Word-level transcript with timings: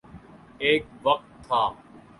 ایک 0.59 0.85
وقت 1.03 1.47
تھا۔ 1.47 1.61